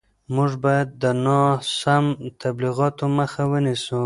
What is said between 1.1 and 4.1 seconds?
ناسم تبلیغاتو مخه ونیسو.